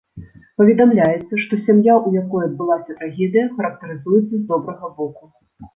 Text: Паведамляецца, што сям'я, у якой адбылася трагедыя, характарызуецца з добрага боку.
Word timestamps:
Паведамляецца, 0.61 1.33
што 1.43 1.53
сям'я, 1.67 1.99
у 2.07 2.15
якой 2.23 2.41
адбылася 2.49 2.91
трагедыя, 3.03 3.45
характарызуецца 3.57 4.29
з 4.37 4.43
добрага 4.53 4.95
боку. 5.01 5.33